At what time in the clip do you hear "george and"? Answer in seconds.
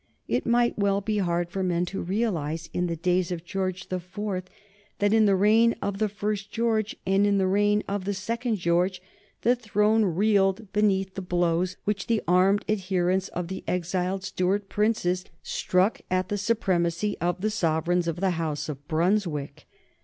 6.51-7.27